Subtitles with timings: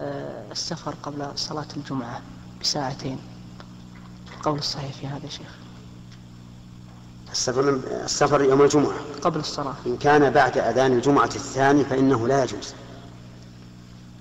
[0.00, 2.22] آه، السفر قبل صلاة الجمعة
[2.60, 3.18] بساعتين.
[4.36, 5.54] القول الصحيح في هذا شيخ.
[7.32, 8.98] السفر السفر يوم الجمعة.
[9.22, 9.74] قبل الصلاة.
[9.86, 12.74] إن كان بعد أذان الجمعة الثاني فإنه لا يجوز.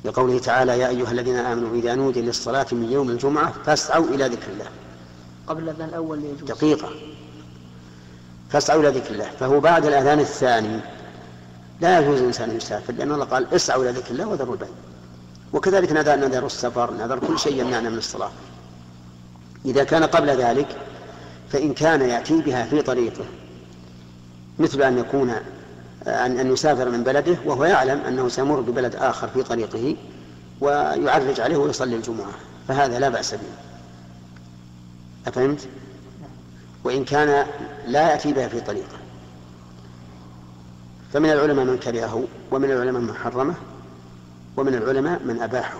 [0.06, 4.52] لقوله تعالى يا أيها الذين آمنوا إذا نودي للصلاة من يوم الجمعة فاسعوا إلى ذكر
[4.52, 4.68] الله.
[5.48, 6.50] قبل الأذان الأول يجوز.
[6.50, 6.90] دقيقة.
[8.50, 9.30] فاسعوا إلى ذكر الله.
[9.40, 10.80] فهو بعد الأذان الثاني
[11.82, 14.70] لا يجوز الإنسان أن يسافر لأن الله قال اسعوا إلى ذكر الله وذروا البيع.
[15.58, 18.32] وكذلك نذر نذر السفر نذر كل شيء يمنعنا من الصلاة.
[19.66, 20.68] إذا كان قبل ذلك
[21.50, 23.26] فإن كان يأتي بها في طريقه
[24.60, 25.30] مثل أن يكون
[26.08, 29.96] أن أن يسافر من بلده وهو يعلم أنه سيمر ببلد آخر في طريقه
[30.62, 32.32] ويعرج عليه ويصلي الجمعة
[32.68, 33.40] فهذا لا بأس به.
[35.28, 35.68] أفهمت؟
[36.84, 37.48] وإن كان
[37.88, 38.98] لا يأتي بها في طريقه.
[41.14, 43.56] فمن العلماء من كرهه ومن العلماء من حرمه
[44.58, 45.80] ومن العلماء من أباحه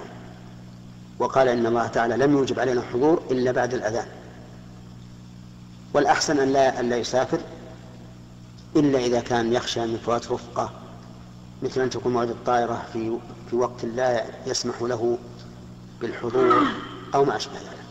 [1.20, 4.08] وقال إن الله تعالى لم يوجب علينا الحضور إلا بعد الأذان.
[5.94, 7.40] والأحسن أن لا أن لا يسافر
[8.76, 10.72] إلا إذا كان يخشى من فوات رفقة
[11.64, 13.18] مثل أن تكون موعد الطائرة في
[13.50, 15.18] في وقت لا يسمح له
[16.02, 16.64] بالحضور
[17.16, 17.88] أو ما أشبه ذلك.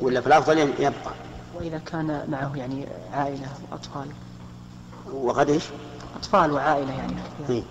[0.00, 1.12] ولا فالأفضل يبقى.
[1.54, 4.06] وإذا كان معه يعني عائلة وأطفال.
[5.12, 5.64] وقد إيش؟
[6.16, 7.14] أطفال وعائلة يعني.
[7.50, 7.62] إيه.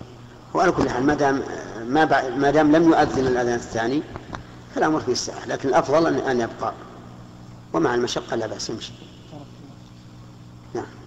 [0.53, 1.43] وعلى كل حال ما دام
[1.87, 4.03] ما, ما دام لم يؤذن الأذان الثاني
[4.75, 6.73] فالامر فيه الساعة لكن الأفضل أن يبقى.
[7.73, 8.93] ومع المشقة لا بأس يمشي
[10.73, 11.00] نعم.